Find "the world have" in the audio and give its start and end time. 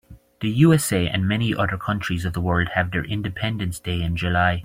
2.33-2.89